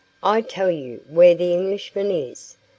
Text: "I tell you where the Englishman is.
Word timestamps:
"I 0.23 0.41
tell 0.41 0.71
you 0.71 1.01
where 1.07 1.35
the 1.35 1.53
Englishman 1.53 2.09
is. 2.09 2.57